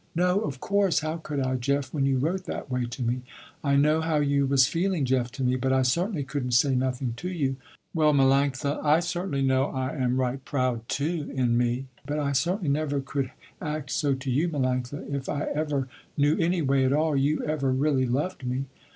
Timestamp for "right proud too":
10.19-11.31